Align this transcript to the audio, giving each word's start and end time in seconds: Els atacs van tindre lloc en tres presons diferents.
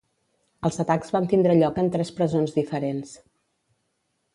Els 0.69 0.81
atacs 0.83 1.13
van 1.17 1.29
tindre 1.35 1.59
lloc 1.61 1.79
en 1.85 1.95
tres 1.97 2.13
presons 2.21 2.59
diferents. 2.59 3.17